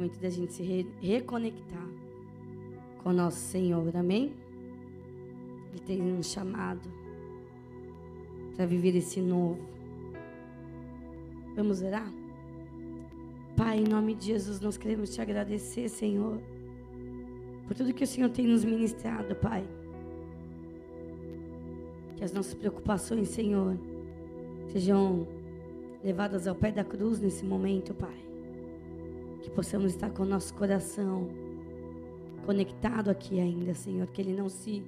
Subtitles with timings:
[0.00, 1.86] momento da gente se re reconectar
[3.02, 4.32] com nosso Senhor, amém?
[5.70, 6.88] Ele tem um chamado
[8.56, 9.60] para viver esse novo.
[11.54, 12.10] Vamos orar?
[13.54, 16.40] Pai, em nome de Jesus, nós queremos te agradecer, Senhor,
[17.66, 19.66] por tudo que o Senhor tem nos ministrado, Pai.
[22.16, 23.76] Que as nossas preocupações, Senhor,
[24.72, 25.28] sejam
[26.02, 28.29] levadas ao pé da cruz nesse momento, Pai.
[29.42, 31.28] Que possamos estar com o nosso coração
[32.44, 34.06] conectado aqui ainda, Senhor.
[34.08, 34.82] Que ele não se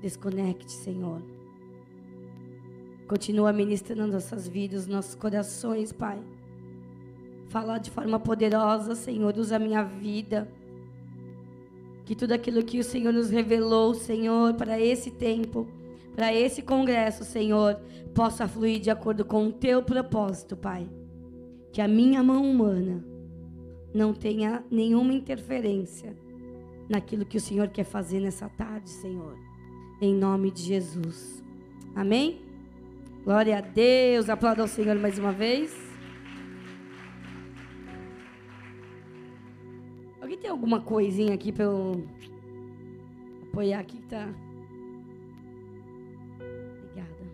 [0.00, 1.20] desconecte, Senhor.
[3.08, 6.20] Continua ministrando nossas vidas, nossos corações, Pai.
[7.48, 9.36] Fala de forma poderosa, Senhor.
[9.38, 10.48] Usa a minha vida.
[12.04, 15.66] Que tudo aquilo que o Senhor nos revelou, Senhor, para esse tempo,
[16.14, 17.80] para esse congresso, Senhor,
[18.14, 20.88] possa fluir de acordo com o teu propósito, Pai.
[21.72, 23.04] Que a minha mão humana
[23.96, 26.14] não tenha nenhuma interferência
[26.86, 29.38] naquilo que o Senhor quer fazer nessa tarde, Senhor.
[30.02, 31.42] Em nome de Jesus.
[31.94, 32.42] Amém?
[33.24, 34.28] Glória a Deus.
[34.28, 35.74] Aplauda ao Senhor mais uma vez.
[40.20, 42.06] Alguém tem alguma coisinha aqui para eu
[43.44, 44.28] apoiar aqui que tá?
[46.38, 47.24] Obrigada.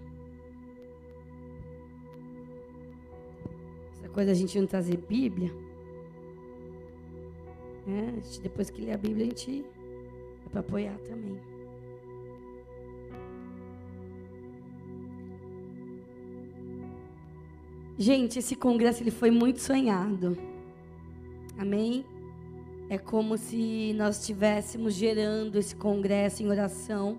[3.91, 5.72] Essa coisa a gente não trazer Bíblia.
[7.87, 9.65] É, gente, depois que lê a Bíblia, a gente
[10.47, 11.39] é para apoiar também.
[17.99, 20.37] Gente, esse congresso ele foi muito sonhado.
[21.59, 22.05] Amém?
[22.89, 27.19] É como se nós estivéssemos gerando esse congresso em oração.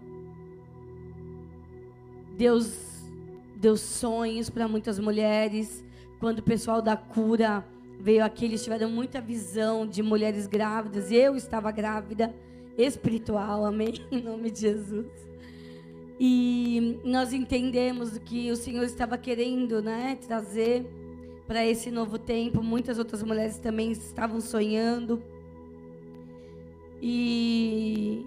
[2.37, 3.07] Deus
[3.55, 5.83] deu sonhos para muitas mulheres.
[6.19, 7.65] Quando o pessoal da cura
[8.03, 11.09] veio aqui, eles tiveram muita visão de mulheres grávidas.
[11.09, 12.35] Eu estava grávida
[12.77, 13.93] espiritual, amém?
[14.11, 15.07] Em nome de Jesus.
[16.19, 20.85] E nós entendemos que o Senhor estava querendo né, trazer
[21.47, 22.61] para esse novo tempo.
[22.61, 25.23] Muitas outras mulheres também estavam sonhando.
[27.01, 28.25] E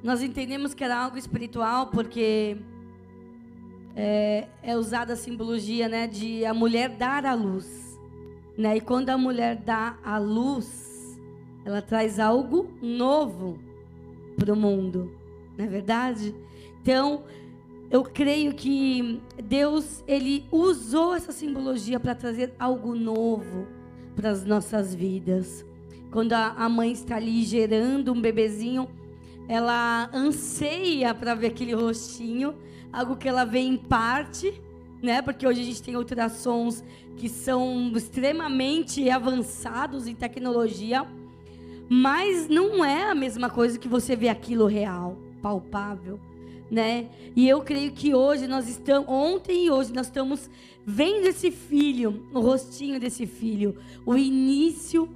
[0.00, 2.56] nós entendemos que era algo espiritual, porque
[3.96, 7.85] é, é usada a simbologia né, de a mulher dar a luz.
[8.56, 8.76] Né?
[8.76, 11.18] E quando a mulher dá a luz,
[11.64, 13.58] ela traz algo novo
[14.36, 15.10] para o mundo,
[15.56, 16.34] não é verdade?
[16.80, 17.24] Então,
[17.90, 23.66] eu creio que Deus ele usou essa simbologia para trazer algo novo
[24.14, 25.64] para as nossas vidas.
[26.10, 28.88] Quando a, a mãe está ali gerando um bebezinho,
[29.48, 32.54] ela anseia para ver aquele rostinho,
[32.92, 34.60] algo que ela vê em parte,
[35.06, 35.22] né?
[35.22, 36.84] Porque hoje a gente tem ultrassons
[37.16, 41.06] que são extremamente avançados em tecnologia,
[41.88, 46.18] mas não é a mesma coisa que você vê aquilo real, palpável,
[46.68, 47.08] né?
[47.36, 50.50] E eu creio que hoje nós estamos, ontem e hoje nós estamos
[50.84, 55.08] vendo esse filho, o rostinho desse filho, o início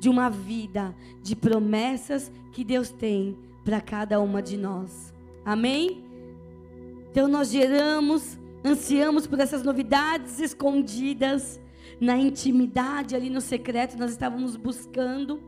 [0.00, 5.12] de uma vida de promessas que Deus tem para cada uma de nós.
[5.44, 6.02] Amém?
[7.10, 11.60] Então nós geramos ansiamos por essas novidades escondidas
[12.00, 15.40] na intimidade, ali no secreto, nós estávamos buscando.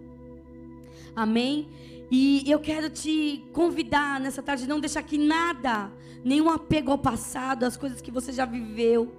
[1.14, 1.68] Amém?
[2.10, 5.90] E eu quero te convidar nessa tarde, não deixar que nada,
[6.22, 9.12] nenhum apego ao passado, às coisas que você já viveu,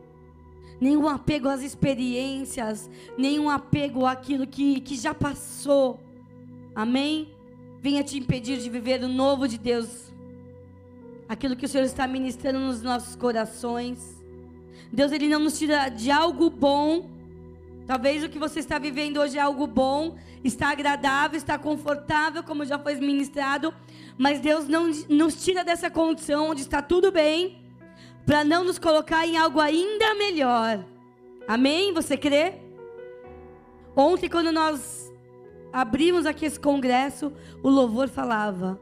[0.79, 5.99] nenhum apego às experiências, nenhum apego àquilo que, que já passou.
[6.73, 7.33] Amém?
[7.81, 10.06] Venha te impedir de viver o novo de Deus
[11.27, 14.17] aquilo que o Senhor está ministrando nos nossos corações.
[14.91, 17.09] Deus, Ele não nos tira de algo bom.
[17.85, 22.65] Talvez o que você está vivendo hoje é algo bom, está agradável, está confortável, como
[22.65, 23.73] já foi ministrado.
[24.17, 27.61] Mas Deus não nos tira dessa condição onde está tudo bem,
[28.25, 30.83] para não nos colocar em algo ainda melhor.
[31.47, 31.93] Amém?
[31.93, 32.55] Você crê?
[33.95, 35.11] Ontem, quando nós
[35.71, 37.31] abrimos aqui esse congresso,
[37.63, 38.79] o louvor falava: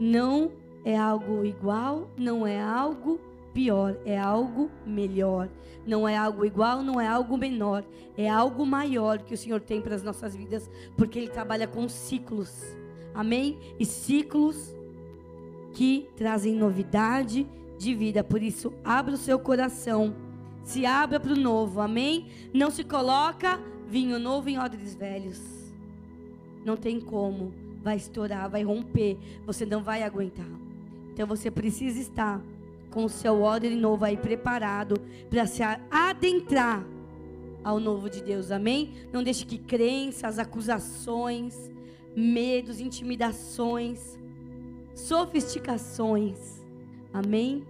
[0.00, 0.50] não
[0.84, 3.20] é algo igual, não é algo
[3.52, 5.48] pior, é algo melhor.
[5.86, 7.84] Não é algo igual, não é algo menor,
[8.16, 11.88] é algo maior que o Senhor tem para as nossas vidas, porque Ele trabalha com
[11.88, 12.62] ciclos.
[13.12, 13.58] Amém?
[13.78, 14.74] E ciclos
[15.72, 17.46] que trazem novidade
[17.78, 18.22] de vida.
[18.22, 20.14] Por isso, abra o seu coração.
[20.62, 21.80] Se abra para o novo.
[21.80, 22.28] Amém?
[22.54, 25.40] Não se coloca vinho novo em odres velhos.
[26.64, 27.52] Não tem como.
[27.82, 29.18] Vai estourar, vai romper.
[29.44, 30.61] Você não vai aguentar.
[31.12, 32.42] Então você precisa estar
[32.90, 36.84] com o seu odre novo aí preparado para se adentrar
[37.64, 38.92] ao novo de Deus, amém?
[39.12, 41.70] Não deixe que crenças, acusações,
[42.14, 44.18] medos, intimidações,
[44.94, 46.60] sofisticações,
[47.12, 47.64] amém?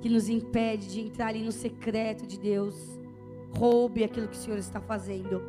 [0.00, 2.74] Que nos impede de entrar ali no secreto de Deus,
[3.50, 5.42] roube aquilo que o Senhor está fazendo.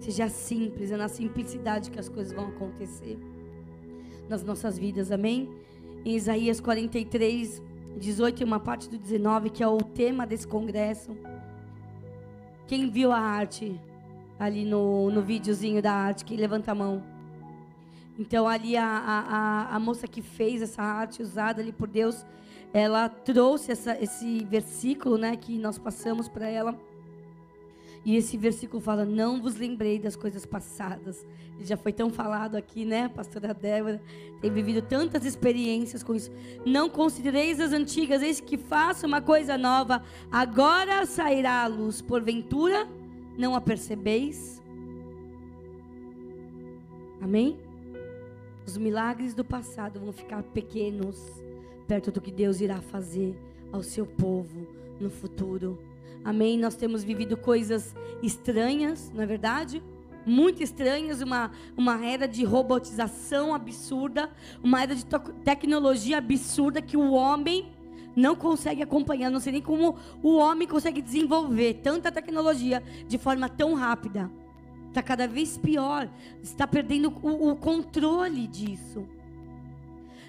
[0.00, 3.18] Seja simples, é na simplicidade que as coisas vão acontecer
[4.28, 5.50] nas nossas vidas, amém?
[6.04, 7.62] Em Isaías 43,
[7.96, 11.16] 18 e uma parte do 19, que é o tema desse congresso.
[12.66, 13.78] Quem viu a arte
[14.38, 17.02] ali no, no videozinho da arte, que levanta a mão.
[18.18, 22.26] Então ali a, a, a, moça que fez essa arte usada ali por Deus,
[22.72, 26.76] ela trouxe essa, esse versículo, né, que nós passamos para ela.
[28.04, 31.24] E esse versículo fala: Não vos lembrei das coisas passadas.
[31.56, 34.02] Ele já foi tão falado aqui, né, pastora Débora?
[34.40, 36.30] Tem vivido tantas experiências com isso.
[36.66, 40.02] Não considereis as antigas, eis que faço uma coisa nova.
[40.30, 42.02] Agora sairá a luz.
[42.02, 42.88] Porventura,
[43.38, 44.60] não a percebeis?
[47.20, 47.56] Amém?
[48.66, 51.20] Os milagres do passado vão ficar pequenos
[51.86, 53.36] perto do que Deus irá fazer
[53.70, 54.66] ao seu povo
[55.00, 55.78] no futuro.
[56.24, 56.56] Amém?
[56.58, 59.82] Nós temos vivido coisas estranhas, não é verdade?
[60.24, 64.30] Muito estranhas, uma, uma era de robotização absurda,
[64.62, 65.04] uma era de
[65.44, 67.72] tecnologia absurda que o homem
[68.14, 69.30] não consegue acompanhar.
[69.30, 74.30] Não sei nem como o homem consegue desenvolver tanta tecnologia de forma tão rápida.
[74.88, 76.08] Está cada vez pior,
[76.42, 79.08] está perdendo o, o controle disso.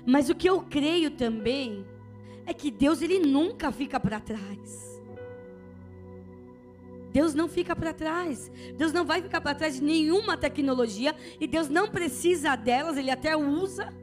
[0.05, 1.85] Mas o que eu creio também
[2.45, 4.92] é que Deus ele nunca fica para trás.
[7.13, 8.51] Deus não fica para trás.
[8.75, 13.11] Deus não vai ficar para trás de nenhuma tecnologia e Deus não precisa delas, ele
[13.11, 13.93] até usa,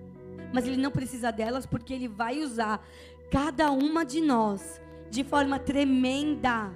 [0.53, 2.87] mas ele não precisa delas porque ele vai usar
[3.29, 4.81] cada uma de nós
[5.11, 6.71] de forma tremenda.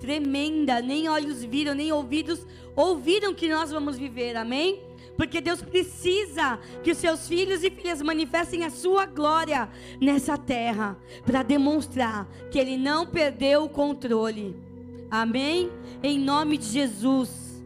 [0.00, 2.44] Tremenda, nem olhos viram, nem ouvidos
[2.74, 4.36] ouviram que nós vamos viver.
[4.36, 4.82] Amém?
[5.16, 9.68] Porque Deus precisa que os seus filhos e filhas manifestem a sua glória
[10.00, 14.69] nessa terra, para demonstrar que Ele não perdeu o controle.
[15.10, 15.70] Amém?
[16.02, 17.62] Em nome de Jesus.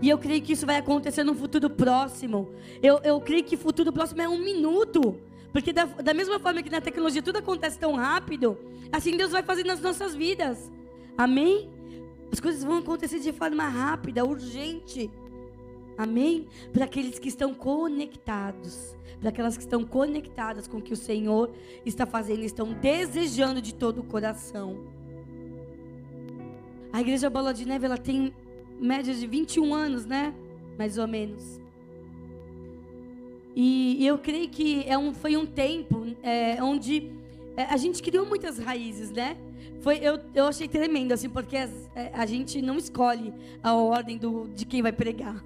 [0.00, 2.48] E eu creio que isso vai acontecer no futuro próximo.
[2.82, 5.18] Eu, eu creio que futuro próximo é um minuto.
[5.52, 8.56] Porque da, da mesma forma que na tecnologia tudo acontece tão rápido,
[8.92, 10.70] assim Deus vai fazer nas nossas vidas.
[11.16, 11.68] Amém?
[12.30, 15.10] As coisas vão acontecer de forma rápida, urgente.
[15.96, 16.46] Amém?
[16.72, 18.96] Para aqueles que estão conectados.
[19.20, 21.50] Para aquelas que estão conectadas com o que o Senhor
[21.84, 24.97] está fazendo, estão desejando de todo o coração.
[26.92, 28.32] A igreja Bola de Neve, ela tem
[28.80, 30.34] média de 21 anos, né?
[30.78, 31.60] Mais ou menos.
[33.54, 37.10] E, eu creio que é um, foi um tempo é, onde
[37.56, 39.36] é, a gente criou muitas raízes, né?
[39.80, 44.16] Foi, eu, eu achei tremendo, assim, porque as, é, a gente não escolhe a ordem
[44.16, 45.44] do, de quem vai pregar.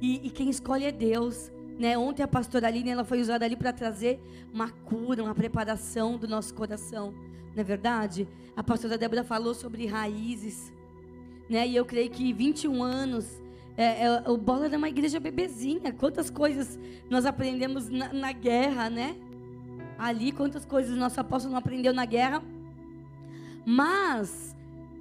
[0.00, 1.52] E, e quem escolhe é Deus.
[1.78, 1.98] Né?
[1.98, 4.20] Ontem a pastora Aline ela foi usada ali para trazer
[4.52, 7.12] uma cura, uma preparação do nosso coração.
[7.54, 8.26] Não é verdade?
[8.56, 10.72] A pastora Débora falou sobre raízes.
[11.48, 11.68] Né?
[11.68, 13.26] E eu creio que 21 anos.
[13.76, 15.92] É, é, o Bola era uma igreja bebezinha.
[15.92, 16.78] Quantas coisas
[17.08, 19.16] nós aprendemos na, na guerra, né?
[19.96, 22.42] Ali, quantas coisas nosso apóstolo não aprendeu na guerra.
[23.64, 24.54] Mas,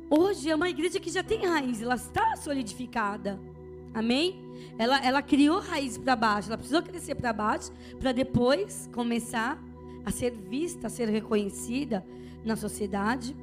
[0.09, 3.39] hoje é uma igreja que já tem raiz, ela está solidificada.
[3.93, 4.39] Amém?
[4.77, 9.61] Ela, ela criou raiz para baixo, ela precisou crescer para baixo para depois começar
[10.05, 12.03] a ser vista, a ser reconhecida
[12.43, 13.35] na sociedade.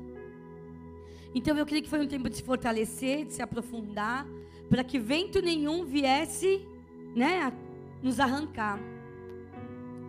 [1.35, 4.27] Então eu creio que foi um tempo de se fortalecer, de se aprofundar,
[4.69, 6.67] para que vento nenhum viesse,
[7.15, 7.53] né,
[8.03, 8.79] nos arrancar.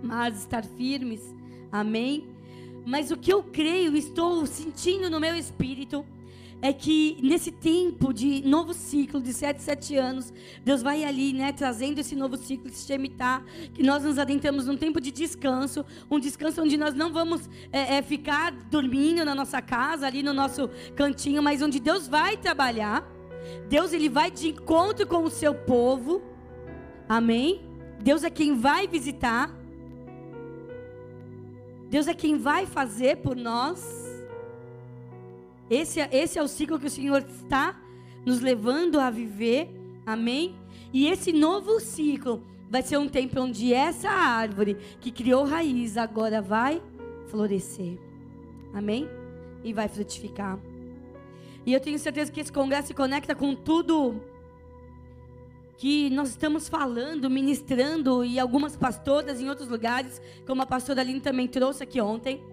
[0.04, 1.36] Mas estar firmes.
[1.72, 2.28] Amém.
[2.86, 6.06] Mas o que eu creio, estou sentindo no meu espírito,
[6.62, 10.32] é que nesse tempo de novo ciclo, de sete, sete anos,
[10.64, 14.78] Deus vai ali, né, trazendo esse novo ciclo, esse Shemitah, que nós nos adentramos num
[14.78, 19.62] tempo de descanso, um descanso onde nós não vamos é, é, ficar dormindo na nossa
[19.62, 23.10] casa, ali no nosso cantinho, mas onde Deus vai trabalhar.
[23.68, 26.22] Deus ele vai de encontro com o seu povo.
[27.10, 27.62] Amém?
[28.00, 29.52] Deus é quem vai visitar.
[31.90, 34.11] Deus é quem vai fazer por nós.
[35.72, 37.82] Esse, é, esse é o ciclo que o Senhor está
[38.26, 39.70] nos levando a viver.
[40.06, 40.54] Amém?
[40.92, 46.42] E esse novo ciclo vai ser um tempo onde essa árvore que criou raiz agora
[46.42, 46.82] vai
[47.28, 47.98] florescer.
[48.74, 49.08] Amém?
[49.64, 50.60] E vai frutificar.
[51.66, 54.22] E eu tenho certeza que esse congresso se conecta com tudo
[55.78, 61.22] que nós estamos falando, ministrando, e algumas pastoras em outros lugares, como a pastora Aline
[61.22, 62.44] também trouxe aqui ontem.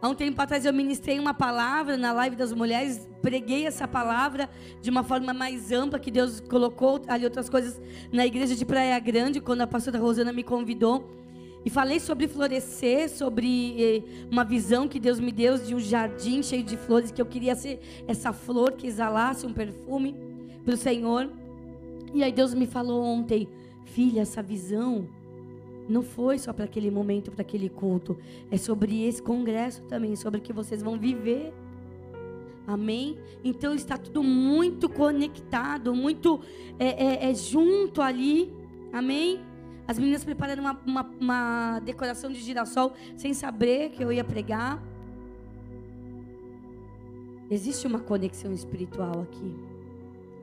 [0.00, 4.48] Há um tempo atrás eu ministrei uma palavra na live das mulheres, preguei essa palavra
[4.82, 7.80] de uma forma mais ampla, que Deus colocou ali outras coisas
[8.12, 11.10] na igreja de Praia Grande, quando a pastora Rosana me convidou.
[11.64, 16.40] E falei sobre florescer, sobre eh, uma visão que Deus me deu de um jardim
[16.40, 20.14] cheio de flores, que eu queria ser essa flor que exalasse um perfume
[20.64, 21.28] para o Senhor.
[22.14, 23.48] E aí Deus me falou ontem,
[23.84, 25.08] filha, essa visão
[25.88, 28.16] não foi só para aquele momento, para aquele culto.
[28.50, 31.52] É sobre esse congresso também, sobre o que vocês vão viver.
[32.66, 33.16] Amém?
[33.44, 36.40] Então está tudo muito conectado, muito
[36.78, 38.52] é, é, é junto ali.
[38.92, 39.40] Amém?
[39.86, 44.82] As meninas prepararam uma, uma, uma decoração de girassol sem saber que eu ia pregar.
[47.48, 49.54] Existe uma conexão espiritual aqui.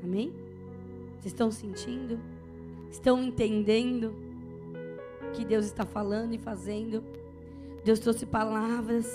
[0.02, 0.32] Amém?
[1.20, 2.18] Vocês estão sentindo?
[2.90, 4.16] Estão entendendo?
[5.34, 7.04] Que Deus está falando e fazendo.
[7.84, 9.06] Deus trouxe palavras.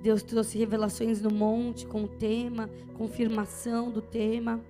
[0.00, 4.60] Deus trouxe revelações no monte com o tema, confirmação do tema.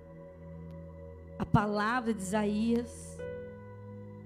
[1.39, 3.19] A palavra de Isaías,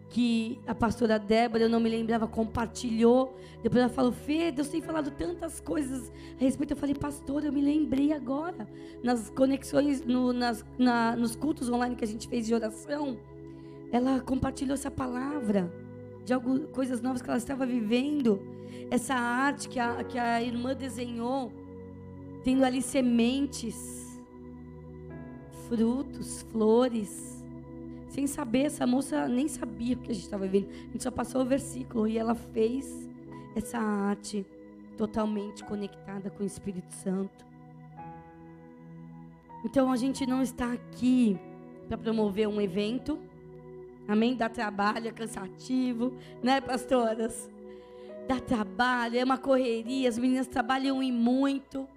[0.09, 3.37] que a pastora Débora, eu não me lembrava, compartilhou.
[3.63, 6.71] Depois ela falou: Fê, Deus tem falado tantas coisas a respeito.
[6.71, 8.67] Eu falei, pastor, eu me lembrei agora.
[9.01, 13.17] Nas conexões, no, nas, na, nos cultos online que a gente fez de oração
[13.91, 15.71] ela compartilhou essa palavra
[16.25, 18.39] de algo, coisas novas que ela estava vivendo.
[18.91, 21.51] Essa arte que a, que a irmã desenhou,
[22.43, 24.19] tendo ali sementes,
[25.67, 27.43] frutos, flores.
[28.09, 30.69] Sem saber, essa moça nem sabia o que a gente estava vivendo.
[30.71, 33.09] A gente só passou o versículo e ela fez
[33.55, 34.45] essa arte
[34.97, 37.45] totalmente conectada com o Espírito Santo.
[39.63, 41.39] Então a gente não está aqui
[41.87, 43.19] para promover um evento.
[44.07, 44.35] Amém?
[44.35, 47.49] Dá trabalho, é cansativo, né, pastoras?
[48.27, 51.87] Dá trabalho, é uma correria, as meninas trabalham e muito.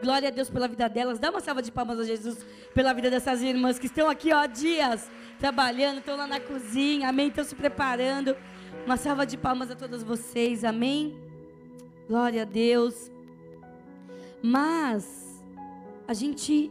[0.00, 1.18] Glória a Deus pela vida delas.
[1.18, 4.46] Dá uma salva de palmas a Jesus pela vida dessas irmãs que estão aqui, ó,
[4.46, 7.28] dias trabalhando, estão lá na cozinha, amém?
[7.28, 8.36] Estão se preparando.
[8.84, 11.16] Uma salva de palmas a todas vocês, amém?
[12.08, 13.10] Glória a Deus.
[14.42, 15.42] Mas
[16.06, 16.70] a gente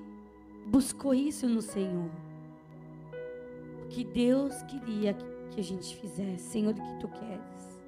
[0.66, 2.10] buscou isso no Senhor
[3.96, 5.16] que Deus queria
[5.52, 6.50] que a gente fizesse.
[6.50, 7.80] Senhor, o que tu queres?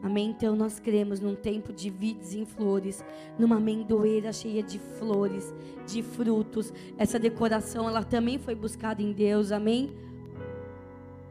[0.00, 0.30] Amém?
[0.30, 3.04] Então nós cremos num tempo de vides em flores,
[3.36, 5.52] numa amendoeira cheia de flores,
[5.88, 6.72] de frutos.
[6.96, 9.50] Essa decoração, ela também foi buscada em Deus.
[9.50, 9.92] Amém?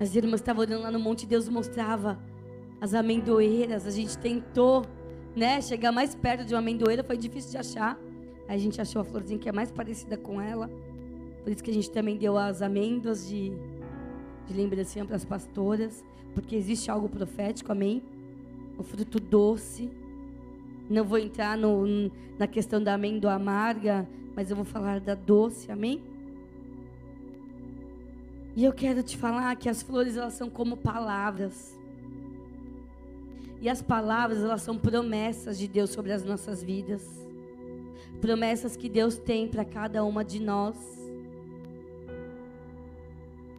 [0.01, 2.19] As irmãs estavam olhando lá no monte, Deus mostrava
[2.81, 3.87] as amendoeiras.
[3.87, 4.85] A gente tentou,
[5.33, 7.97] né, chegar mais perto de uma amendoeira, foi difícil de achar.
[8.49, 10.69] Aí a gente achou a florzinha que é mais parecida com ela.
[11.45, 13.53] Por isso que a gente também deu as amêndoas de,
[14.47, 18.01] de lembrancinha para as pastoras, porque existe algo profético, amém?
[18.79, 19.91] O fruto doce.
[20.89, 21.85] Não vou entrar no,
[22.39, 26.01] na questão da amêndoa amarga, mas eu vou falar da doce, amém?
[28.55, 31.79] E eu quero te falar que as flores elas são como palavras.
[33.61, 37.07] E as palavras elas são promessas de Deus sobre as nossas vidas.
[38.19, 41.04] Promessas que Deus tem para cada uma de nós.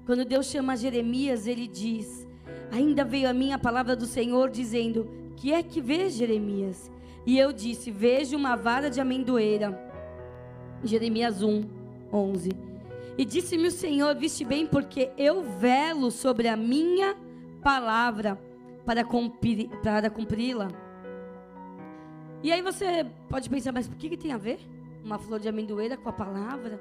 [0.06, 2.26] Quando Deus chama Jeremias, ele diz:
[2.70, 6.90] Ainda veio a mim a palavra do Senhor dizendo: Que é que vês, Jeremias?
[7.26, 9.76] E eu disse: Vejo uma vara de amendoeira.
[10.84, 11.64] Jeremias 1,
[12.12, 12.50] 11.
[13.18, 17.16] E disse-me o Senhor: Viste bem, porque eu velo sobre a minha
[17.60, 18.38] palavra
[18.84, 20.68] para cumpri-la.
[22.44, 24.60] E aí você pode pensar, mas por que, que tem a ver
[25.04, 26.80] uma flor de amendoeira com a palavra?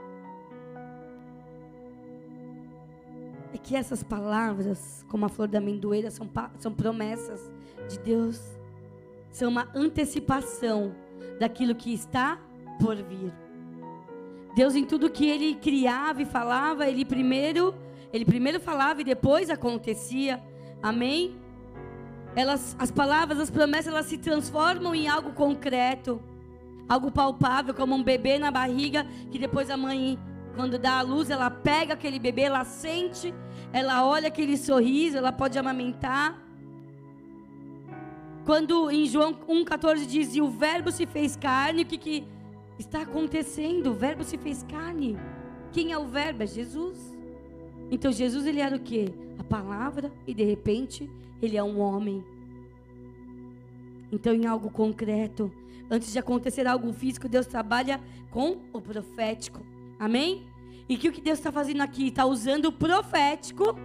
[3.56, 7.52] É que essas palavras, como a flor da amendoeira, são, são promessas
[7.88, 8.42] de Deus,
[9.32, 10.94] são uma antecipação
[11.40, 12.38] daquilo que está
[12.80, 13.34] por vir.
[14.56, 17.74] Deus em tudo que ele criava e falava, ele primeiro,
[18.12, 20.42] ele primeiro falava e depois acontecia.
[20.84, 21.36] Amém?
[22.36, 26.22] Elas, as palavras, as promessas, elas se transformam em algo concreto,
[26.88, 30.20] algo palpável, como um bebê na barriga que depois a mãe
[30.56, 33.34] quando dá a luz, ela pega aquele bebê, ela sente,
[33.72, 36.42] ela olha aquele sorriso, ela pode amamentar.
[38.46, 42.24] Quando em João 1,14 diz: E o Verbo se fez carne, o que, que
[42.78, 43.92] está acontecendo?
[43.92, 45.18] O Verbo se fez carne.
[45.72, 46.44] Quem é o Verbo?
[46.44, 47.16] É Jesus.
[47.90, 49.14] Então Jesus ele era o que?
[49.38, 51.10] A palavra, e de repente
[51.42, 52.24] ele é um homem.
[54.12, 55.52] Então, em algo concreto,
[55.90, 58.00] antes de acontecer algo físico, Deus trabalha
[58.32, 59.62] com o profético.
[60.00, 60.46] Amém?
[60.88, 62.08] E que o que Deus está fazendo aqui?
[62.08, 63.76] Está usando o profético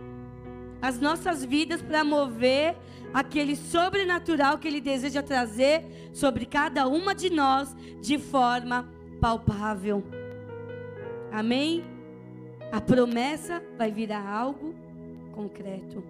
[0.83, 2.77] as nossas vidas para mover
[3.13, 8.89] aquele sobrenatural que Ele deseja trazer sobre cada uma de nós de forma
[9.21, 10.03] palpável.
[11.31, 11.85] Amém?
[12.73, 14.75] A promessa vai virar algo
[15.33, 16.03] concreto.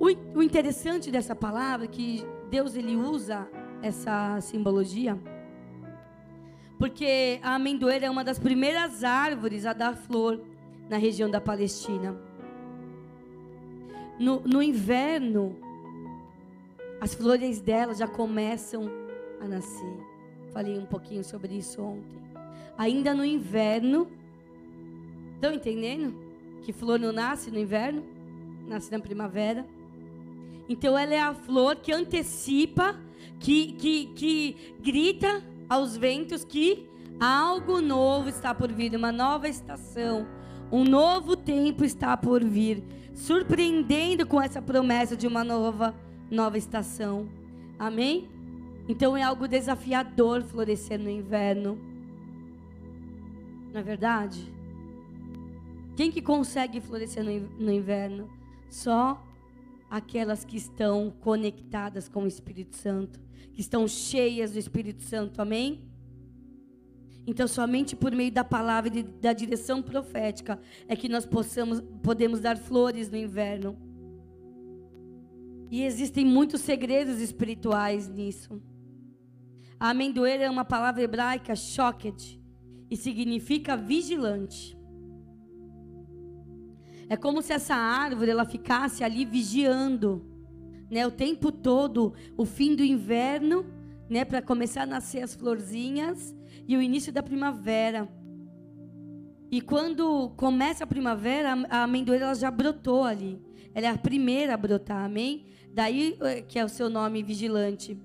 [0.00, 3.46] O, interessante dessa palavra é que Deus ele usa
[3.80, 5.18] essa simbologia
[6.84, 10.38] porque a amendoeira é uma das primeiras árvores a dar flor
[10.86, 12.14] na região da Palestina.
[14.18, 15.56] No, no inverno,
[17.00, 18.90] as flores dela já começam
[19.40, 19.96] a nascer.
[20.52, 22.18] Falei um pouquinho sobre isso ontem.
[22.76, 24.06] Ainda no inverno,
[25.36, 26.14] estão entendendo?
[26.64, 28.04] Que flor não nasce no inverno,
[28.68, 29.64] nasce na primavera.
[30.68, 32.94] Então ela é a flor que antecipa,
[33.40, 36.88] que, que, que grita aos ventos que
[37.20, 40.26] algo novo está por vir, uma nova estação,
[40.70, 42.82] um novo tempo está por vir,
[43.14, 45.94] surpreendendo com essa promessa de uma nova
[46.30, 47.28] nova estação.
[47.78, 48.28] Amém?
[48.88, 51.78] Então é algo desafiador florescer no inverno.
[53.72, 54.52] Não é verdade?
[55.96, 58.28] Quem que consegue florescer no inverno?
[58.68, 59.22] Só
[59.90, 63.24] aquelas que estão conectadas com o Espírito Santo
[63.54, 65.88] que estão cheias do Espírito Santo, amém?
[67.26, 72.40] Então, somente por meio da palavra e da direção profética é que nós possamos, podemos
[72.40, 73.78] dar flores no inverno.
[75.70, 78.60] E existem muitos segredos espirituais nisso.
[79.78, 82.40] A amendoeira é uma palavra hebraica, shoked,
[82.90, 84.76] e significa vigilante.
[87.08, 90.24] É como se essa árvore ela ficasse ali vigiando
[90.90, 93.66] né, o tempo todo, o fim do inverno,
[94.08, 96.34] né, para começar a nascer as florzinhas
[96.68, 98.08] e o início da primavera.
[99.50, 103.40] E quando começa a primavera, a amendoeira ela já brotou ali.
[103.74, 105.46] Ela é a primeira a brotar, amém?
[105.72, 107.98] Daí eh, que é o seu nome vigilante.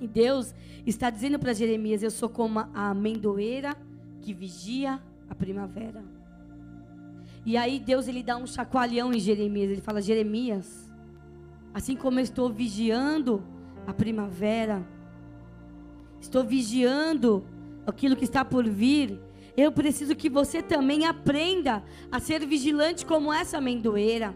[0.00, 0.54] E Deus
[0.86, 3.76] está dizendo para Jeremias: Eu sou como a amendoeira
[4.20, 6.04] que vigia a primavera.
[7.44, 9.70] E aí Deus ele dá um chacoalhão em Jeremias.
[9.70, 10.92] Ele fala: Jeremias,
[11.74, 13.42] Assim como eu estou vigiando
[13.86, 14.86] a primavera,
[16.20, 17.46] estou vigiando
[17.86, 19.18] aquilo que está por vir,
[19.56, 24.34] eu preciso que você também aprenda a ser vigilante como essa amendoeira.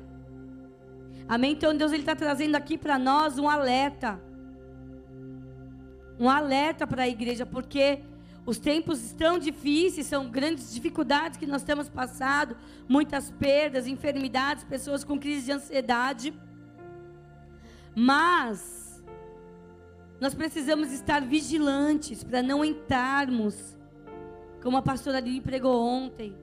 [1.29, 1.53] Amém?
[1.53, 4.21] Então Deus ele está trazendo aqui para nós um alerta.
[6.19, 8.01] Um alerta para a igreja, porque
[8.47, 12.57] os tempos estão difíceis, são grandes dificuldades que nós temos passado,
[12.89, 16.33] muitas perdas, enfermidades, pessoas com crise de ansiedade.
[17.93, 19.05] Mas
[20.21, 23.77] nós precisamos estar vigilantes para não entrarmos,
[24.63, 26.37] como a pastora Lili pregou ontem,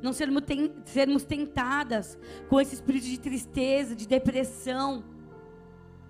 [0.00, 0.42] não sermos,
[0.86, 2.18] sermos tentadas
[2.48, 5.04] com esse espírito de tristeza, de depressão.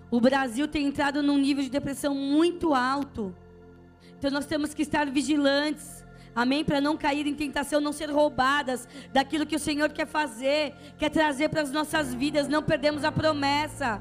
[0.09, 3.35] O Brasil tem entrado num nível de depressão muito alto.
[4.21, 6.05] Então nós temos que estar vigilantes.
[6.35, 6.63] Amém?
[6.63, 11.09] Para não cair em tentação, não ser roubadas daquilo que o Senhor quer fazer, quer
[11.09, 13.99] trazer para as nossas vidas, não perdemos a promessa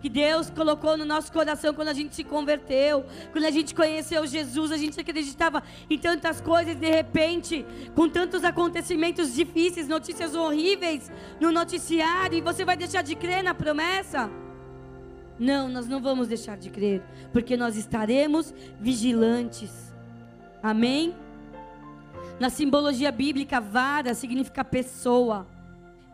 [0.00, 4.26] que Deus colocou no nosso coração quando a gente se converteu, quando a gente conheceu
[4.26, 11.12] Jesus, a gente acreditava em tantas coisas, de repente, com tantos acontecimentos difíceis, notícias horríveis
[11.38, 14.30] no noticiário, e você vai deixar de crer na promessa?
[15.38, 19.94] Não, nós não vamos deixar de crer, porque nós estaremos vigilantes.
[20.62, 21.14] Amém?
[22.40, 25.46] Na simbologia bíblica, vara significa pessoa.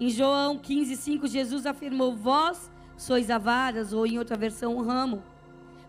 [0.00, 4.82] Em João 15, 5, Jesus afirmou: Vós sois a varas, ou em outra versão, um
[4.82, 5.22] ramo.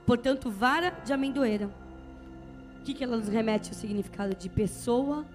[0.05, 1.69] Portanto, vara de amendoeira.
[2.79, 5.25] O que, que ela nos remete ao significado de pessoa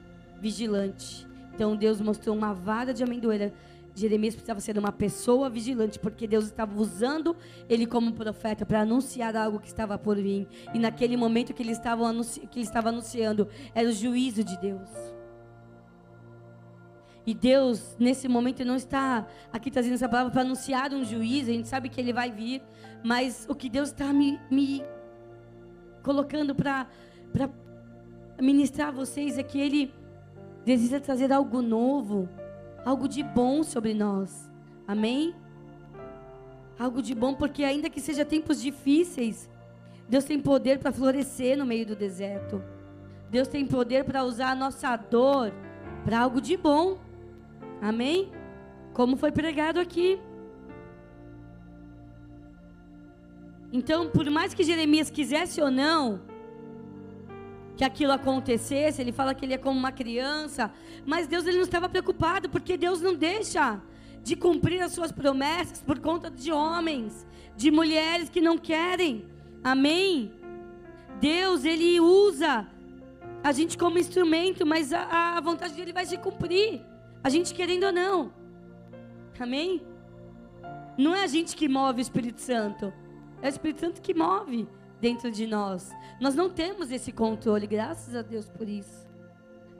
[0.40, 1.26] vigilante?
[1.54, 3.52] Então, Deus mostrou uma vara de amendoeira.
[4.00, 7.36] Jeremias precisava ser uma pessoa vigilante, porque Deus estava usando
[7.68, 10.48] ele como profeta para anunciar algo que estava por vir.
[10.74, 14.58] E naquele momento que ele estava, anunci que ele estava anunciando, era o juízo de
[14.58, 14.88] Deus.
[17.26, 21.54] E Deus, nesse momento, não está aqui trazendo essa palavra para anunciar um juízo, a
[21.54, 22.62] gente sabe que ele vai vir,
[23.04, 24.82] mas o que Deus está me, me
[26.02, 26.86] colocando para
[28.40, 29.92] ministrar a vocês é que Ele
[30.64, 32.28] deseja trazer algo novo,
[32.84, 34.50] algo de bom sobre nós.
[34.86, 35.34] Amém?
[36.78, 39.48] Algo de bom, porque ainda que seja tempos difíceis,
[40.08, 42.62] Deus tem poder para florescer no meio do deserto.
[43.30, 45.52] Deus tem poder para usar a nossa dor
[46.04, 46.98] para algo de bom.
[47.80, 48.32] Amém?
[48.92, 50.18] Como foi pregado aqui.
[53.72, 56.29] Então, por mais que Jeremias quisesse ou não
[57.80, 60.70] que aquilo acontecesse, ele fala que ele é como uma criança,
[61.06, 63.80] mas Deus ele não estava preocupado, porque Deus não deixa
[64.22, 69.24] de cumprir as suas promessas por conta de homens, de mulheres que não querem.
[69.64, 70.30] Amém?
[71.22, 72.68] Deus, Ele usa
[73.42, 76.82] a gente como instrumento, mas a, a vontade dele vai se cumprir.
[77.24, 78.30] A gente querendo ou não.
[79.38, 79.80] Amém?
[80.98, 82.92] Não é a gente que move o Espírito Santo.
[83.40, 84.68] É o Espírito Santo que move
[85.00, 85.90] dentro de nós.
[86.20, 89.08] Nós não temos esse controle, graças a Deus por isso.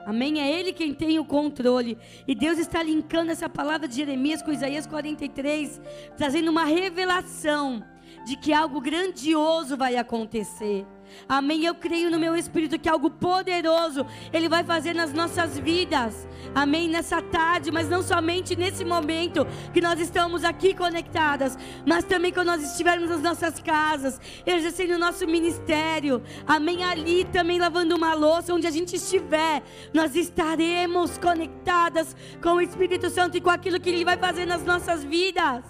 [0.05, 0.41] Amém?
[0.41, 1.97] É Ele quem tem o controle.
[2.27, 5.79] E Deus está linkando essa palavra de Jeremias com Isaías 43,
[6.17, 7.83] trazendo uma revelação
[8.25, 10.85] de que algo grandioso vai acontecer.
[11.27, 11.65] Amém.
[11.65, 16.27] Eu creio no meu espírito que algo poderoso Ele vai fazer nas nossas vidas.
[16.53, 16.89] Amém.
[16.89, 22.47] Nessa tarde, mas não somente nesse momento que nós estamos aqui conectadas, mas também quando
[22.47, 26.21] nós estivermos nas nossas casas, exercendo o nosso ministério.
[26.45, 26.83] Amém.
[26.83, 33.09] Ali também lavando uma louça, onde a gente estiver, nós estaremos conectadas com o Espírito
[33.09, 35.63] Santo e com aquilo que Ele vai fazer nas nossas vidas.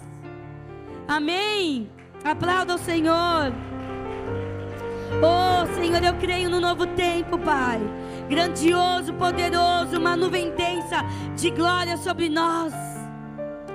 [1.06, 2.01] Amém.
[2.24, 3.52] Aplauda o Senhor.
[5.20, 7.80] Oh, Senhor, eu creio no novo tempo, Pai.
[8.28, 10.98] Grandioso, poderoso, uma nuvem densa
[11.36, 12.72] de glória sobre nós,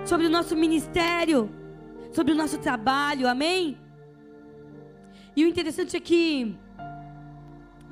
[0.05, 1.49] sobre o nosso ministério,
[2.11, 3.77] sobre o nosso trabalho, amém?
[5.35, 6.57] E o interessante é que,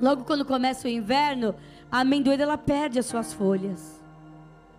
[0.00, 1.54] logo quando começa o inverno,
[1.92, 4.02] a amendoeira ela perde as suas folhas,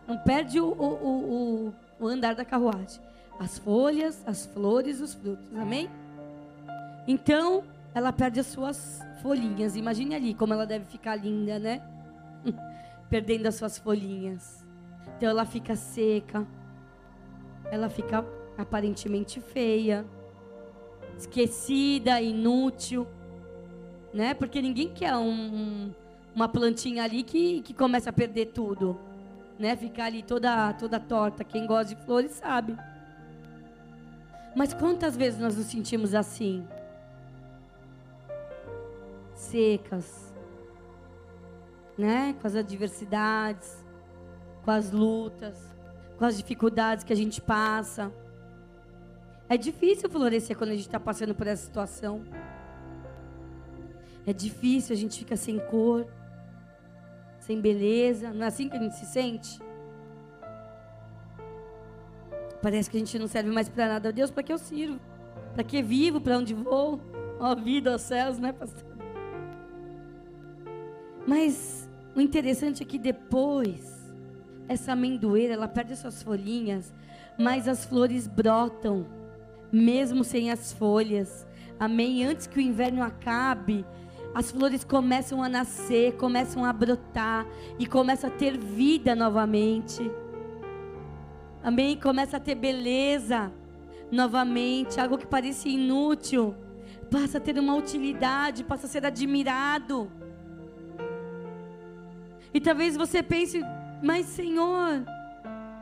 [0.07, 3.01] não perde o, o, o, o andar da carruagem,
[3.39, 5.89] as folhas, as flores, os frutos, amém?
[7.07, 9.75] Então, ela perde as suas folhinhas.
[9.75, 11.81] Imagine ali como ela deve ficar linda, né?
[13.09, 14.65] Perdendo as suas folhinhas.
[15.15, 16.45] Então ela fica seca.
[17.71, 18.25] Ela fica
[18.57, 20.05] aparentemente feia,
[21.17, 23.07] esquecida, inútil,
[24.13, 24.33] né?
[24.33, 25.91] Porque ninguém quer um,
[26.33, 28.97] uma plantinha ali que, que começa a perder tudo,
[29.59, 29.75] né?
[29.75, 31.43] Ficar ali toda toda torta.
[31.43, 32.77] Quem gosta de flores sabe.
[34.55, 36.67] Mas quantas vezes nós nos sentimos assim?
[39.37, 40.33] secas,
[41.97, 42.35] né?
[42.41, 43.83] Com as adversidades,
[44.63, 45.57] com as lutas,
[46.17, 48.11] com as dificuldades que a gente passa.
[49.47, 52.23] É difícil florescer quando a gente está passando por essa situação.
[54.25, 56.05] É difícil, a gente fica sem cor,
[57.39, 58.33] sem beleza.
[58.33, 59.59] Não é assim que a gente se sente?
[62.61, 64.11] Parece que a gente não serve mais para nada.
[64.11, 64.99] Deus, para que eu sirvo?
[65.53, 66.19] Para que vivo?
[66.19, 66.99] Para onde vou?
[67.39, 68.83] Ó vida, ó céus, né, pastor?
[71.27, 74.11] Mas o interessante é que depois,
[74.67, 76.93] essa amendoeira, ela perde suas folhinhas,
[77.37, 79.05] mas as flores brotam,
[79.71, 81.45] mesmo sem as folhas.
[81.79, 82.25] Amém?
[82.25, 83.85] Antes que o inverno acabe,
[84.33, 87.45] as flores começam a nascer, começam a brotar
[87.77, 90.09] e começa a ter vida novamente.
[91.67, 91.97] Amém?
[91.97, 93.51] Começa a ter beleza
[94.09, 96.55] novamente, algo que parecia inútil,
[97.11, 100.09] passa a ter uma utilidade, passa a ser admirado.
[102.53, 103.61] E talvez você pense,
[104.01, 105.03] mas Senhor,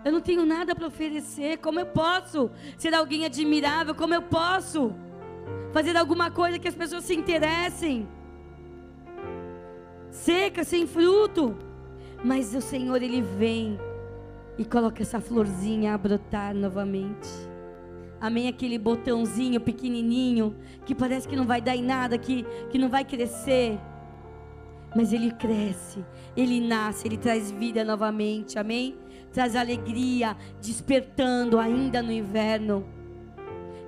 [0.03, 1.59] eu não tenho nada para oferecer.
[1.59, 3.93] Como eu posso ser alguém admirável?
[3.93, 4.91] Como eu posso
[5.71, 8.09] fazer alguma coisa que as pessoas se interessem?
[10.09, 11.55] Seca, sem fruto.
[12.23, 13.77] Mas o Senhor, Ele vem
[14.57, 17.29] e coloca essa florzinha a brotar novamente.
[18.19, 18.47] Amém?
[18.47, 23.03] Aquele botãozinho pequenininho que parece que não vai dar em nada, que, que não vai
[23.03, 23.77] crescer
[24.95, 26.05] mas ele cresce,
[26.37, 28.95] ele nasce, ele traz vida novamente, amém?
[29.33, 32.87] Traz alegria, despertando ainda no inverno.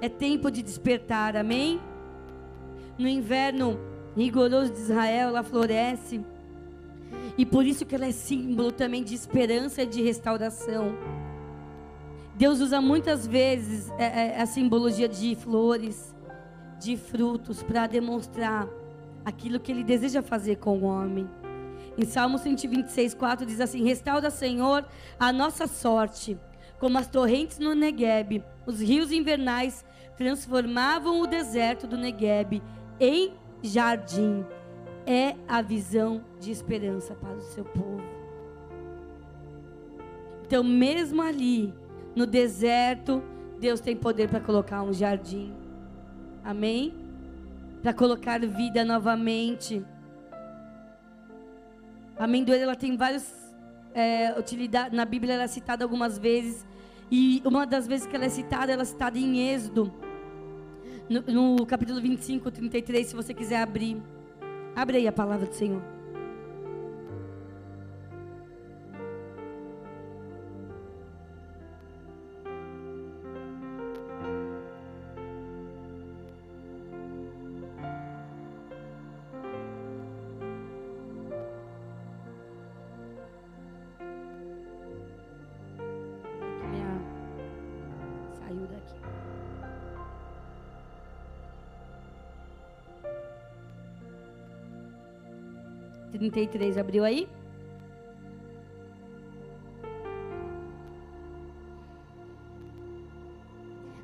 [0.02, 1.80] É tempo de despertar, amém?
[2.98, 3.80] No inverno
[4.18, 6.20] rigoroso de Israel, ela floresce.
[7.38, 10.98] E por isso que ela é símbolo também de esperança e de restauração.
[12.36, 16.16] Deus usa muitas vezes é, é, a simbologia de flores,
[16.80, 18.68] de frutos, para demonstrar
[19.26, 21.30] aquilo que ele deseja fazer com o homem.
[21.98, 24.86] Em Salmo 126, 4 diz assim: Restaura, Senhor,
[25.20, 26.38] a nossa sorte,
[26.80, 28.44] como as torrentes no Negueb.
[28.66, 29.84] Os rios invernais
[30.16, 32.62] transformavam o deserto do Negueb
[33.00, 34.46] em jardim.
[35.08, 38.04] É a visão de esperança para o seu povo.
[40.46, 41.74] Então, mesmo ali,
[42.16, 43.24] no deserto,
[43.60, 45.54] Deus tem poder para colocar um jardim.
[46.44, 47.08] Amém?
[47.82, 49.82] para colocar vida novamente.
[52.18, 53.56] A amendoeira ela tem várias
[53.94, 54.92] é, utilidades.
[54.92, 56.66] Na Bíblia ela é citada algumas vezes.
[57.10, 59.94] E uma das vezes que ela é citada, ela é citada em Êxodo.
[61.10, 64.02] No, no capítulo 25, 33, se você quiser abrir.
[64.78, 65.97] Abre aí a palavra do Senhor.
[96.30, 96.78] 33.
[96.78, 97.28] Abriu aí?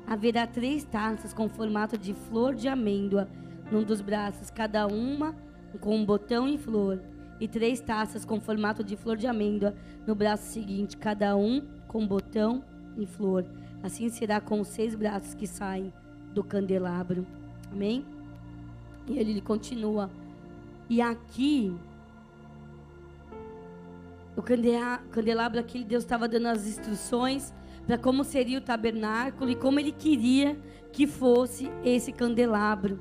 [0.06, 3.28] Haverá três taças com formato de flor de amêndoa
[3.70, 5.34] num dos braços, cada uma
[5.80, 7.00] com um botão em flor,
[7.40, 9.74] e três taças com formato de flor de amêndoa
[10.06, 12.62] no braço seguinte, cada um com botão
[12.96, 13.44] em flor.
[13.82, 15.92] Assim será com os seis braços que saem
[16.32, 17.26] do candelabro.
[17.72, 18.04] Amém?
[19.08, 20.10] E ele continua.
[20.88, 21.74] E aqui,
[24.36, 27.54] o candelabro aqui, Deus estava dando as instruções
[27.86, 30.58] para como seria o tabernáculo e como ele queria
[30.92, 32.98] que fosse esse candelabro.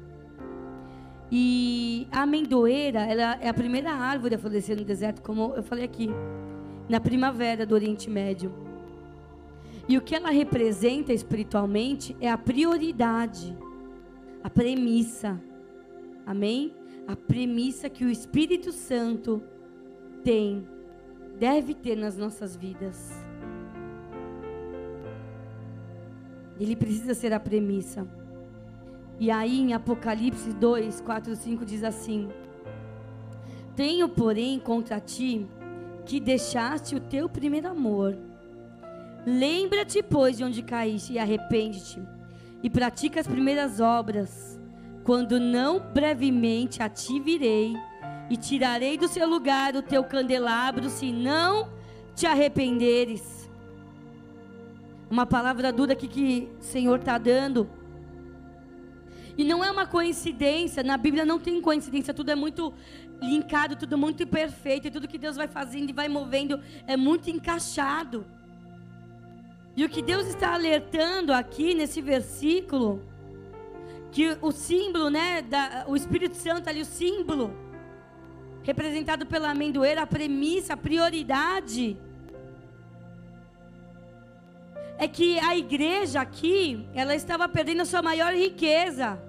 [1.31, 5.85] E a amendoeira, ela é a primeira árvore a florescer no deserto, como eu falei
[5.85, 6.09] aqui,
[6.87, 8.53] na primavera do Oriente Médio.
[9.87, 13.57] E o que ela representa espiritualmente é a prioridade,
[14.43, 15.41] a premissa.
[16.25, 16.73] Amém?
[17.07, 19.41] A premissa que o Espírito Santo
[20.23, 20.67] tem,
[21.37, 23.11] deve ter nas nossas vidas.
[26.59, 28.07] Ele precisa ser a premissa.
[29.19, 32.29] E aí em Apocalipse 2, 4, 5 diz assim:
[33.75, 35.47] Tenho, porém, contra ti
[36.05, 38.17] que deixaste o teu primeiro amor.
[39.25, 42.01] Lembra-te, pois, de onde caíste e arrepende-te,
[42.61, 44.59] e pratica as primeiras obras.
[45.03, 47.73] Quando não brevemente a ti virei,
[48.29, 51.69] e tirarei do seu lugar o teu candelabro, se não
[52.15, 53.49] te arrependeres.
[55.09, 57.69] Uma palavra dura aqui que o Senhor está dando.
[59.37, 62.73] E não é uma coincidência, na Bíblia não tem coincidência, tudo é muito
[63.21, 67.29] linkado, tudo muito perfeito, e tudo que Deus vai fazendo e vai movendo é muito
[67.29, 68.25] encaixado.
[69.75, 73.01] E o que Deus está alertando aqui nesse versículo,
[74.11, 77.55] que o símbolo, né, da, o Espírito Santo ali, o símbolo,
[78.63, 81.97] representado pela amendoeira, a premissa, a prioridade,
[84.97, 89.21] é que a igreja aqui, ela estava perdendo a sua maior riqueza,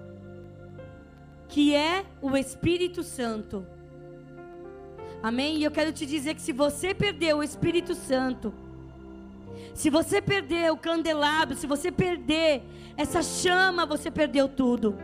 [1.49, 3.66] que é o Espírito Santo.
[5.23, 5.57] Amém?
[5.57, 8.55] E eu quero te dizer que se você perder o Espírito Santo,
[9.75, 12.62] se você perder o candelabro, se você perder
[12.97, 14.97] essa chama, você perdeu tudo.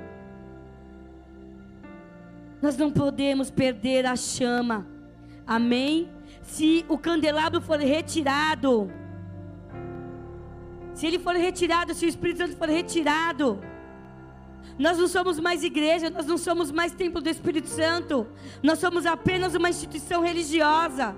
[2.63, 4.87] Nós não podemos perder a chama.
[5.47, 6.09] Amém?
[6.43, 8.91] Se o candelabro for retirado,
[10.95, 13.59] se ele for retirado, se o Espírito Santo for retirado,
[14.79, 18.27] nós não somos mais igreja, nós não somos mais templo do Espírito Santo.
[18.63, 21.15] Nós somos apenas uma instituição religiosa.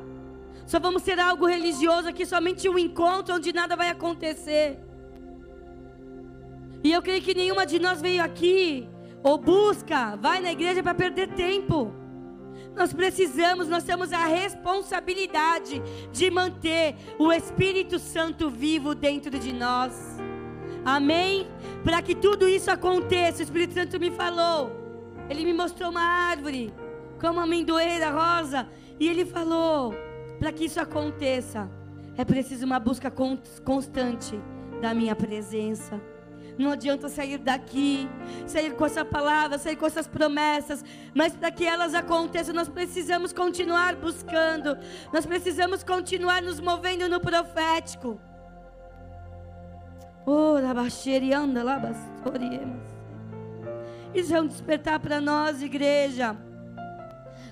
[0.66, 4.78] Só vamos ser algo religioso aqui, somente um encontro onde nada vai acontecer.
[6.82, 8.88] E eu creio que nenhuma de nós veio aqui
[9.22, 11.92] ou busca, vai na igreja para perder tempo.
[12.74, 20.18] Nós precisamos, nós temos a responsabilidade de manter o Espírito Santo vivo dentro de nós.
[20.84, 21.46] Amém?
[21.84, 24.72] Para que tudo isso aconteça, o Espírito Santo me falou.
[25.28, 26.72] Ele me mostrou uma árvore
[27.20, 29.94] com uma amendoeira rosa e ele falou:
[30.38, 31.70] para que isso aconteça,
[32.16, 33.12] é preciso uma busca
[33.64, 34.40] constante
[34.80, 36.00] da minha presença.
[36.58, 38.08] Não adianta sair daqui,
[38.46, 40.84] sair com essa palavra, sair com essas promessas,
[41.14, 44.76] mas para que elas aconteçam, nós precisamos continuar buscando,
[45.12, 48.20] nós precisamos continuar nos movendo no profético.
[54.14, 56.36] Isso é um despertar para nós, igreja.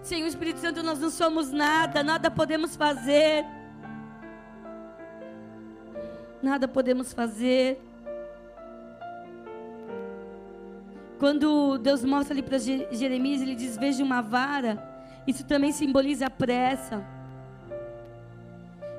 [0.02, 3.44] Sem o Espírito Santo nós não somos nada, nada podemos fazer.
[6.42, 7.82] Nada podemos fazer.
[11.20, 14.82] Quando Deus mostra ali para Jeremias, ele diz: Veja uma vara.
[15.26, 17.04] Isso também simboliza a pressa.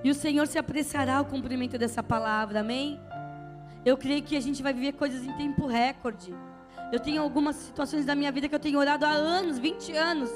[0.03, 2.99] E o Senhor se apressará ao cumprimento dessa palavra, amém?
[3.83, 6.31] Eu creio que a gente vai viver coisas em tempo recorde.
[6.91, 10.29] Eu tenho algumas situações da minha vida que eu tenho orado há anos, 20 anos,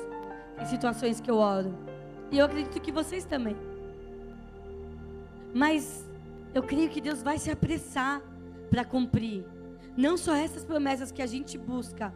[0.60, 1.78] em situações que eu oro.
[2.32, 3.56] E eu acredito que vocês também.
[5.54, 6.04] Mas
[6.52, 8.24] eu creio que Deus vai se apressar
[8.72, 9.55] para cumprir.
[9.98, 12.14] Não só essas promessas que a gente busca,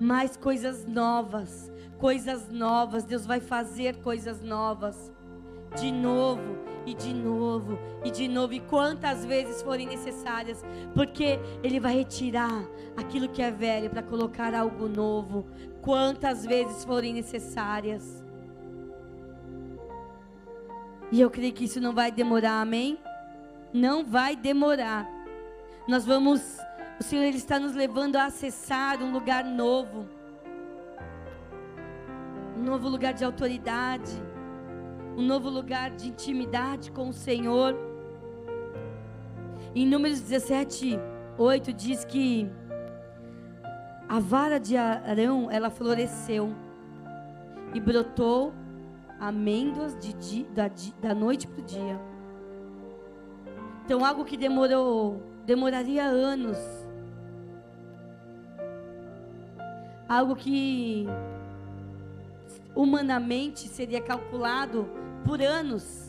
[0.00, 3.04] mas coisas novas, coisas novas.
[3.04, 5.12] Deus vai fazer coisas novas.
[5.76, 10.64] De novo, e de novo, e de novo, e quantas vezes forem necessárias,
[10.94, 12.64] porque Ele vai retirar
[12.96, 15.46] aquilo que é velho para colocar algo novo,
[15.80, 18.24] quantas vezes forem necessárias.
[21.12, 22.98] E eu creio que isso não vai demorar, amém?
[23.72, 25.08] Não vai demorar.
[25.86, 26.58] Nós vamos
[27.00, 30.06] o Senhor ele está nos levando a acessar um lugar novo.
[32.54, 34.12] um novo lugar de autoridade,
[35.16, 37.74] um novo lugar de intimidade com o Senhor.
[39.74, 41.00] Em Números 17,
[41.38, 42.50] 8 diz que
[44.06, 46.54] a vara de Arão, ela floresceu
[47.72, 48.52] e brotou
[49.18, 51.98] amêndoas de da, da noite para o dia.
[53.86, 56.79] Então, algo que demorou, demoraria anos.
[60.10, 61.06] Algo que
[62.74, 64.88] humanamente seria calculado
[65.24, 66.08] por anos.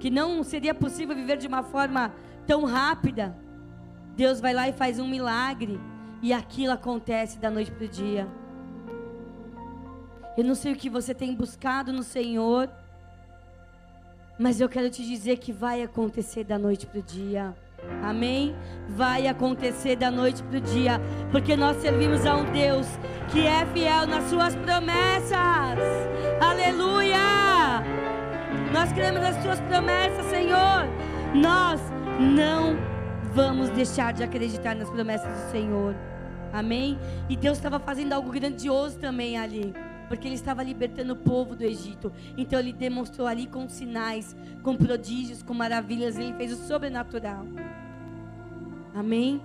[0.00, 2.12] Que não seria possível viver de uma forma
[2.48, 3.32] tão rápida.
[4.16, 5.80] Deus vai lá e faz um milagre.
[6.20, 8.26] E aquilo acontece da noite para o dia.
[10.36, 12.68] Eu não sei o que você tem buscado no Senhor,
[14.36, 17.54] mas eu quero te dizer que vai acontecer da noite para o dia.
[18.02, 18.56] Amém?
[18.88, 22.86] Vai acontecer da noite para o dia, porque nós servimos a um Deus
[23.30, 25.78] que é fiel nas suas promessas.
[26.40, 27.82] Aleluia!
[28.72, 30.88] Nós queremos as suas promessas, Senhor.
[31.34, 31.80] Nós
[32.18, 32.76] não
[33.34, 35.94] vamos deixar de acreditar nas promessas do Senhor.
[36.52, 36.98] Amém?
[37.28, 39.74] E Deus estava fazendo algo grandioso também ali
[40.08, 42.10] porque ele estava libertando o povo do Egito.
[42.36, 47.46] Então ele demonstrou ali com sinais, com prodígios, com maravilhas, ele fez o sobrenatural.
[48.94, 49.40] Amém?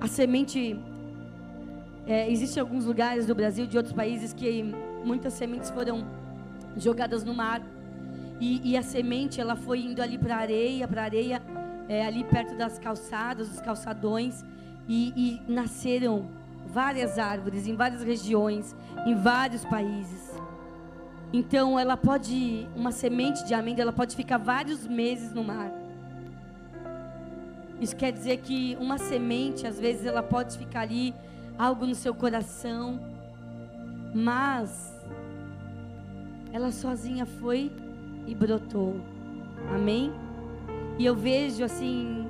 [0.00, 0.80] A semente.
[2.06, 4.62] É, Existem alguns lugares do Brasil, de outros países, que
[5.04, 6.06] muitas sementes foram
[6.76, 7.60] jogadas no mar.
[8.40, 11.42] E, e a semente, ela foi indo ali para a areia, para areia,
[11.88, 14.44] é, ali perto das calçadas, dos calçadões
[14.88, 15.12] e,
[15.48, 16.26] e nasceram
[16.66, 18.74] várias árvores em várias regiões,
[19.06, 20.34] em vários países.
[21.32, 25.72] Então ela pode, uma semente de amêndoa, ela pode ficar vários meses no mar.
[27.80, 31.14] Isso quer dizer que uma semente, às vezes, ela pode ficar ali,
[31.58, 33.00] algo no seu coração,
[34.14, 34.94] mas
[36.52, 37.70] ela sozinha foi
[38.26, 38.98] e brotou.
[39.74, 40.12] Amém?
[40.98, 42.26] E eu vejo assim,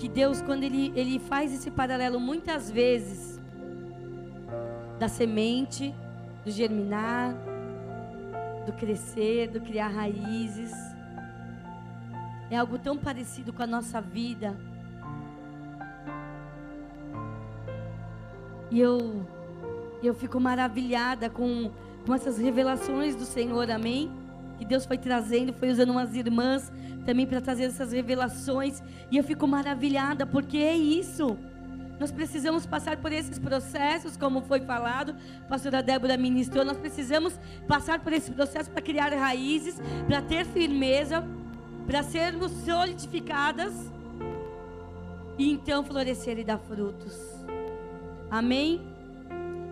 [0.00, 3.38] que Deus, quando ele, ele faz esse paralelo muitas vezes
[4.98, 5.94] da semente,
[6.42, 7.34] do germinar,
[8.64, 10.72] do crescer, do criar raízes,
[12.50, 14.56] é algo tão parecido com a nossa vida.
[18.70, 19.26] E eu,
[20.02, 21.70] eu fico maravilhada com,
[22.06, 24.10] com essas revelações do Senhor, amém?
[24.56, 26.72] Que Deus foi trazendo, foi usando umas irmãs
[27.04, 28.82] também para trazer essas revelações.
[29.10, 31.36] E eu fico maravilhada, porque é isso.
[31.98, 36.64] Nós precisamos passar por esses processos, como foi falado, a pastora Débora ministrou.
[36.64, 41.22] Nós precisamos passar por esse processo para criar raízes, para ter firmeza,
[41.86, 43.74] para sermos solidificadas
[45.36, 47.18] e então florescer e dar frutos.
[48.30, 48.80] Amém?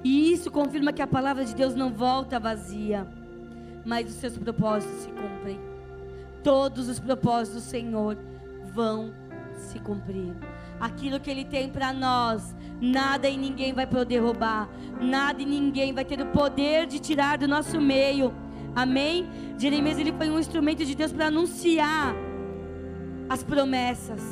[0.04, 3.06] E isso confirma que a palavra de Deus não volta vazia,
[3.86, 5.77] mas os seus propósitos se cumprem
[6.48, 8.16] todos os propósitos do Senhor
[8.72, 9.12] vão
[9.54, 10.34] se cumprir.
[10.80, 14.66] Aquilo que Ele tem para nós, nada e ninguém vai poder roubar,
[14.98, 18.32] nada e ninguém vai ter o poder de tirar do nosso meio.
[18.74, 19.28] Amém?
[19.58, 22.14] Jeremias ele foi um instrumento de Deus para anunciar
[23.28, 24.22] as promessas,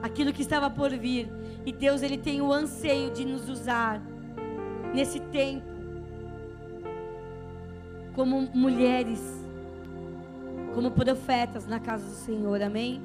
[0.00, 1.32] aquilo que estava por vir.
[1.66, 4.00] E Deus ele tem o anseio de nos usar
[4.94, 5.66] nesse tempo
[8.14, 9.39] como mulheres
[10.74, 13.02] como profetas na casa do Senhor, amém?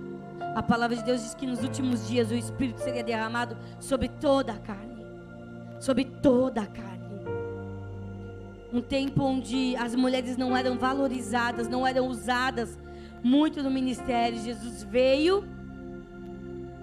[0.55, 4.53] A palavra de Deus diz que nos últimos dias o Espírito seria derramado sobre toda
[4.53, 5.05] a carne,
[5.79, 6.95] sobre toda a carne.
[8.71, 12.77] Um tempo onde as mulheres não eram valorizadas, não eram usadas
[13.23, 14.37] muito no ministério.
[14.39, 15.47] Jesus veio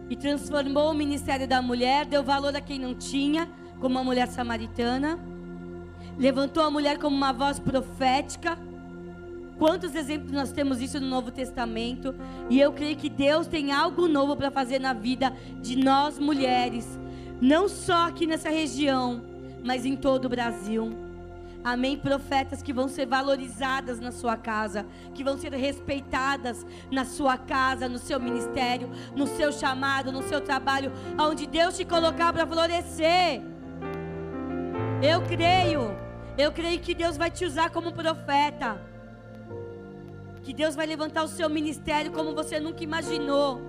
[0.09, 3.49] e transformou o ministério da mulher, deu valor a quem não tinha,
[3.81, 5.19] como a mulher samaritana.
[6.19, 8.59] Levantou a mulher como uma voz profética
[9.59, 12.15] Quantos exemplos nós temos isso no Novo Testamento?
[12.51, 16.99] E eu creio que Deus tem algo novo para fazer na vida de nós mulheres,
[17.41, 19.23] não só aqui nessa região,
[19.65, 20.93] mas em todo o Brasil.
[21.65, 21.97] Amém.
[21.97, 24.85] Profetas que vão ser valorizadas na sua casa,
[25.15, 30.41] que vão ser respeitadas na sua casa, no seu ministério, no seu chamado, no seu
[30.41, 33.43] trabalho, aonde Deus te colocar para florescer.
[35.01, 35.97] Eu creio,
[36.37, 38.92] eu creio que Deus vai te usar como profeta
[40.43, 43.61] que Deus vai levantar o seu ministério como você nunca imaginou.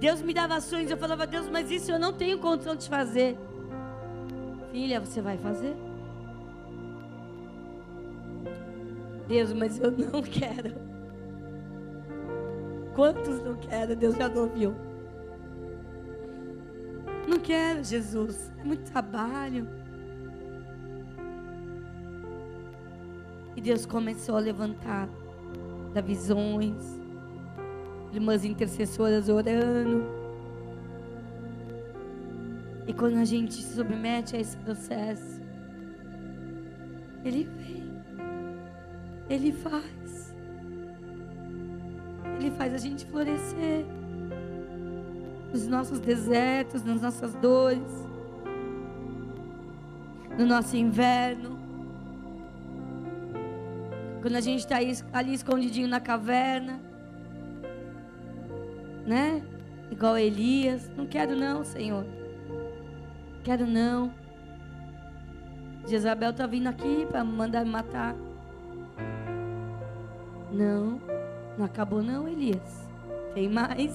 [0.00, 3.38] Deus me dava sonhos, eu falava, Deus, mas isso eu não tenho condição de fazer.
[4.72, 5.76] Filha, você vai fazer?
[9.28, 10.74] Deus, mas eu não quero.
[12.94, 13.96] Quantos não querem?
[13.96, 14.74] Deus já não viu.
[17.28, 18.52] Não quero, Jesus.
[18.58, 19.68] É muito trabalho.
[23.62, 25.08] Deus começou a levantar
[25.94, 27.00] da visões,
[28.12, 30.04] irmãs intercessoras orando.
[32.88, 35.40] E quando a gente se submete a esse processo,
[37.24, 37.84] Ele vem,
[39.30, 40.34] Ele faz,
[42.40, 43.86] Ele faz a gente florescer
[45.52, 48.08] nos nossos desertos, nas nossas dores,
[50.36, 51.61] no nosso inverno.
[54.22, 54.76] Quando a gente está
[55.12, 56.80] ali escondidinho na caverna,
[59.04, 59.42] né?
[59.90, 60.88] Igual Elias.
[60.96, 62.06] Não quero não, Senhor.
[63.42, 64.12] Quero não.
[65.88, 68.14] Jezabel está vindo aqui para mandar matar.
[70.52, 71.00] Não,
[71.58, 72.88] não acabou não, Elias.
[73.34, 73.92] Tem mais.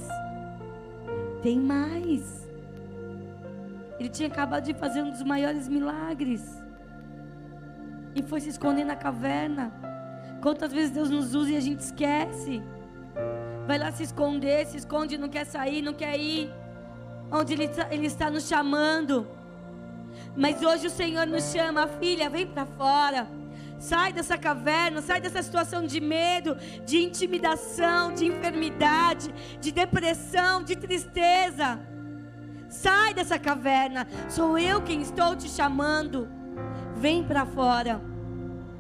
[1.41, 2.45] Tem mais.
[3.97, 6.61] Ele tinha acabado de fazer um dos maiores milagres.
[8.13, 9.86] E foi se esconder na caverna.
[10.41, 12.61] Quantas vezes Deus nos usa e a gente esquece?
[13.65, 16.51] Vai lá se esconder, se esconde, não quer sair, não quer ir.
[17.31, 19.27] Onde Ele, ele está nos chamando.
[20.35, 23.27] Mas hoje o Senhor nos chama, filha, vem para fora.
[23.79, 30.75] Sai dessa caverna, sai dessa situação de medo, de intimidação, de enfermidade, de depressão, de
[30.75, 31.79] tristeza.
[32.69, 34.07] Sai dessa caverna.
[34.29, 36.29] Sou eu quem estou te chamando.
[36.95, 38.01] Vem para fora.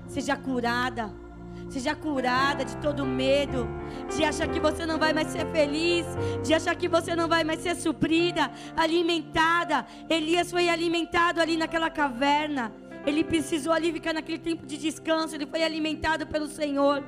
[0.07, 1.26] Seja curada
[1.69, 3.67] Seja curada de todo medo,
[4.15, 6.05] de achar que você não vai mais ser feliz,
[6.43, 9.85] de achar que você não vai mais ser suprida, alimentada.
[10.09, 12.71] Elias foi alimentado ali naquela caverna.
[13.05, 15.35] Ele precisou ali ficar naquele tempo de descanso.
[15.35, 17.03] Ele foi alimentado pelo Senhor.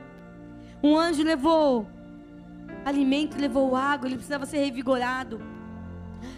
[0.84, 1.88] Um anjo levou
[2.86, 4.08] alimento, levou água.
[4.08, 5.42] Ele precisava ser revigorado.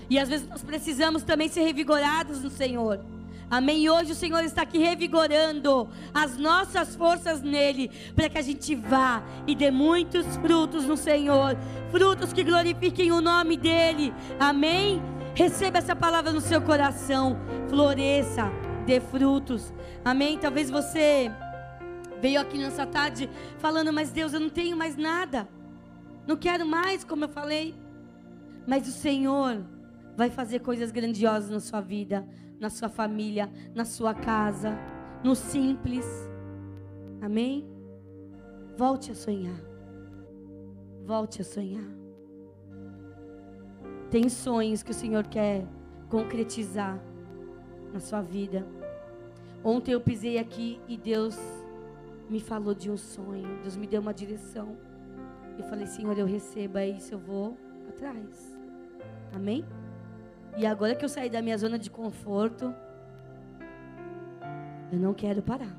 [0.09, 3.03] E às vezes nós precisamos também ser revigorados no Senhor.
[3.51, 3.83] Amém.
[3.83, 8.73] E hoje o Senhor está aqui revigorando as nossas forças nele, para que a gente
[8.73, 11.57] vá e dê muitos frutos no Senhor,
[11.91, 14.13] frutos que glorifiquem o nome dele.
[14.39, 15.01] Amém.
[15.35, 17.37] Receba essa palavra no seu coração,
[17.67, 18.49] floresça,
[18.85, 19.73] dê frutos.
[20.05, 20.37] Amém.
[20.37, 21.29] Talvez você
[22.21, 25.45] veio aqui nessa tarde falando, mas Deus, eu não tenho mais nada.
[26.25, 27.75] Não quero mais, como eu falei.
[28.65, 29.61] Mas o Senhor
[30.15, 32.25] vai fazer coisas grandiosas na sua vida
[32.61, 34.77] na sua família, na sua casa,
[35.23, 36.05] no simples.
[37.19, 37.67] Amém?
[38.77, 39.59] Volte a sonhar.
[41.03, 41.83] Volte a sonhar.
[44.11, 45.65] Tem sonhos que o Senhor quer
[46.07, 47.01] concretizar
[47.91, 48.65] na sua vida.
[49.63, 51.37] Ontem eu pisei aqui e Deus
[52.29, 53.59] me falou de um sonho.
[53.63, 54.77] Deus me deu uma direção.
[55.57, 57.57] Eu falei, Senhor, eu recebo, é isso, eu vou
[57.89, 58.55] atrás.
[59.33, 59.65] Amém?
[60.57, 62.73] E agora que eu saí da minha zona de conforto,
[64.91, 65.75] eu não quero parar.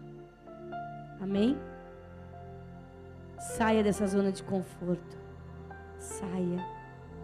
[1.21, 1.59] Amém?
[3.39, 5.19] Saia dessa zona de conforto.
[5.99, 6.65] Saia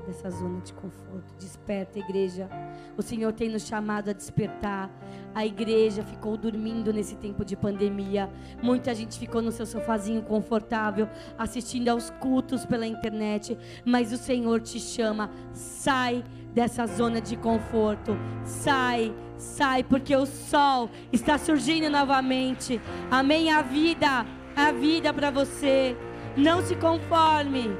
[0.08, 1.34] dessa zona de conforto.
[1.38, 2.48] Desperta, igreja.
[2.96, 4.90] O Senhor tem nos chamado a despertar.
[5.34, 8.30] A igreja ficou dormindo nesse tempo de pandemia.
[8.62, 13.56] Muita gente ficou no seu sofazinho confortável, assistindo aos cultos pela internet.
[13.84, 15.30] Mas o Senhor te chama.
[15.52, 16.24] Sai
[16.54, 18.16] dessa zona de conforto.
[18.44, 22.80] Sai, sai, porque o sol está surgindo novamente.
[23.10, 23.50] Amém.
[23.50, 24.26] A vida,
[24.56, 25.96] a vida para você.
[26.36, 27.70] Não se conforme.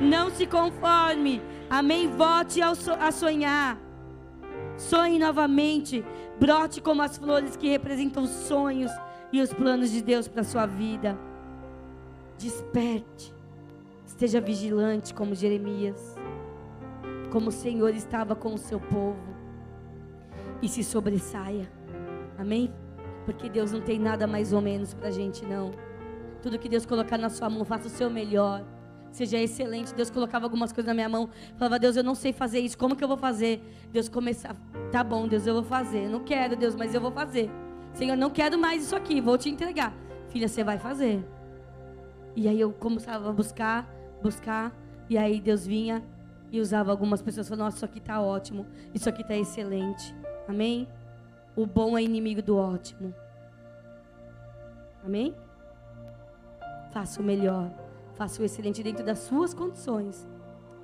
[0.00, 1.42] Não se conforme.
[1.68, 2.08] Amém.
[2.08, 3.78] Volte a sonhar.
[4.76, 6.04] Sonhe novamente.
[6.38, 8.92] Brote como as flores que representam os sonhos
[9.32, 11.18] e os planos de Deus para sua vida.
[12.38, 13.34] Desperte.
[14.06, 16.15] Esteja vigilante como Jeremias
[17.36, 19.36] como o Senhor estava com o seu povo.
[20.62, 21.70] E se sobressaia.
[22.38, 22.72] Amém?
[23.26, 25.70] Porque Deus não tem nada mais ou menos para a gente, não.
[26.40, 28.64] Tudo que Deus colocar na sua mão, faça o seu melhor.
[29.10, 29.94] Seja excelente.
[29.94, 31.28] Deus colocava algumas coisas na minha mão.
[31.58, 32.78] Falava, Deus, eu não sei fazer isso.
[32.78, 33.62] Como que eu vou fazer?
[33.92, 34.58] Deus começava,
[34.90, 36.08] tá bom, Deus, eu vou fazer.
[36.08, 37.50] Não quero, Deus, mas eu vou fazer.
[37.92, 39.20] Senhor, não quero mais isso aqui.
[39.20, 39.92] Vou te entregar.
[40.30, 41.22] Filha, você vai fazer.
[42.34, 43.86] E aí eu começava a buscar,
[44.22, 44.74] buscar.
[45.10, 46.02] E aí Deus vinha
[46.50, 50.14] e usava algumas pessoas falando: Nossa, isso aqui está ótimo, isso aqui está excelente.
[50.48, 50.88] Amém?
[51.54, 53.14] O bom é inimigo do ótimo.
[55.04, 55.34] Amém?
[56.92, 57.70] Faça o melhor,
[58.14, 60.26] faça o excelente dentro das suas condições,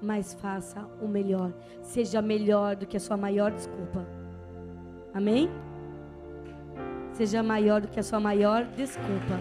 [0.01, 1.53] mas faça o melhor.
[1.83, 4.07] Seja melhor do que a sua maior desculpa.
[5.15, 5.51] Amém?
[7.13, 9.39] Seja maior do que a sua maior desculpa.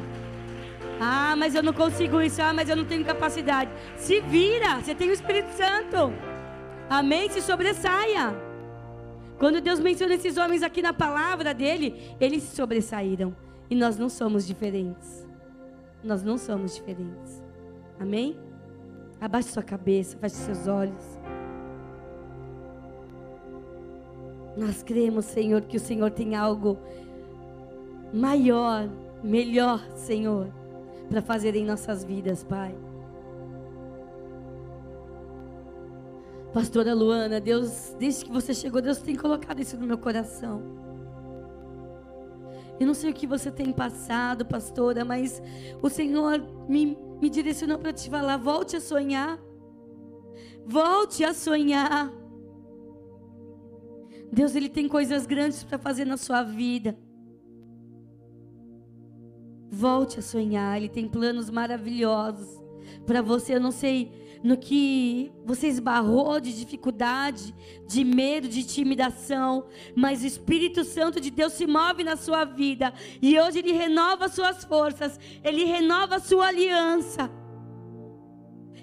[1.04, 2.40] Ah, mas eu não consigo isso.
[2.44, 3.72] Ah, mas eu não tenho capacidade.
[3.98, 6.14] Se vira, você tem o Espírito Santo.
[6.88, 7.28] Amém?
[7.28, 8.36] Se sobressaia.
[9.40, 13.36] Quando Deus menciona esses homens aqui na palavra dele, eles se sobressaíram.
[13.68, 15.28] E nós não somos diferentes.
[16.04, 17.44] Nós não somos diferentes.
[18.00, 18.38] Amém?
[19.20, 21.20] Abaixe sua cabeça, feche seus olhos.
[24.56, 26.78] Nós cremos, Senhor, que o Senhor tem algo
[28.14, 28.88] maior,
[29.24, 30.61] melhor, Senhor,
[31.12, 32.74] para fazer em nossas vidas, Pai.
[36.54, 40.64] Pastora Luana, Deus, desde que você chegou, Deus tem colocado isso no meu coração.
[42.80, 45.42] Eu não sei o que você tem passado, pastora, mas
[45.82, 49.38] o Senhor me, me direcionou para te falar: volte a sonhar.
[50.66, 52.10] Volte a sonhar.
[54.32, 56.98] Deus, Ele tem coisas grandes para fazer na sua vida.
[59.72, 62.62] Volte a sonhar, Ele tem planos maravilhosos
[63.06, 63.56] para você.
[63.56, 64.12] Eu não sei
[64.44, 67.56] no que você esbarrou de dificuldade,
[67.88, 69.66] de medo, de intimidação,
[69.96, 74.28] mas o Espírito Santo de Deus se move na sua vida e hoje ele renova
[74.28, 77.32] suas forças, ele renova sua aliança.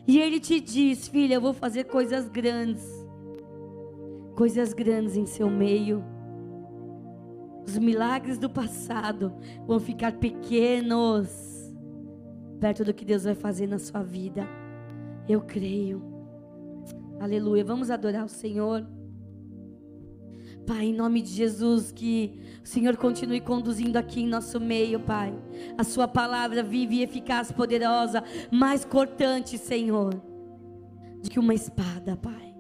[0.07, 2.87] E ele te diz: "Filha, eu vou fazer coisas grandes.
[4.35, 6.03] Coisas grandes em seu meio."
[7.69, 9.31] Os milagres do passado
[9.67, 11.29] vão ficar pequenos
[12.59, 14.49] perto do que Deus vai fazer na sua vida.
[15.29, 16.03] Eu creio.
[17.21, 17.63] Aleluia.
[17.63, 18.87] Vamos adorar o Senhor.
[20.67, 25.39] Pai, em nome de Jesus, que o Senhor continue conduzindo aqui em nosso meio, Pai.
[25.77, 30.15] A Sua palavra vive e eficaz, poderosa, mais cortante, Senhor,
[31.23, 32.57] do que uma espada, Pai.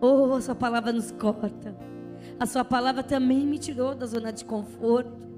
[0.00, 1.89] Oh, a Sua palavra nos corta.
[2.40, 5.28] A Sua palavra também me tirou da zona de conforto.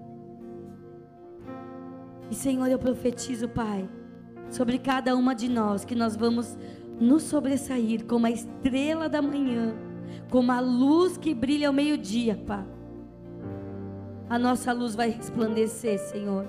[2.30, 3.86] E, Senhor, eu profetizo, Pai
[4.52, 6.56] sobre cada uma de nós, que nós vamos
[7.00, 9.74] nos sobressair como a estrela da manhã,
[10.30, 12.64] como a luz que brilha ao meio-dia, Pai.
[14.28, 16.46] A nossa luz vai resplandecer, Senhor.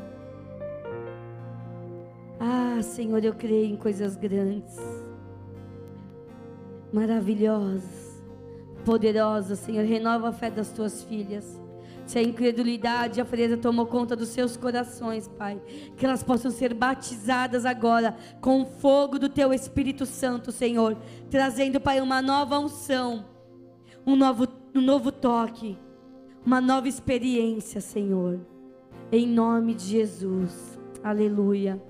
[2.40, 4.78] Ah, Senhor, eu creio em coisas grandes,
[6.92, 8.03] maravilhosas,
[8.84, 9.86] poderosas, Senhor.
[9.86, 11.60] Renova a fé das tuas filhas.
[12.06, 15.62] Se a incredulidade e a frieza tomou conta dos seus corações, Pai,
[15.96, 20.98] que elas possam ser batizadas agora com o fogo do Teu Espírito Santo, Senhor,
[21.30, 23.26] trazendo, Pai, uma nova unção,
[24.06, 25.78] um novo, um novo toque,
[26.46, 28.40] uma nova experiência, Senhor.
[29.12, 30.78] Em nome de Jesus.
[31.02, 31.82] Aleluia.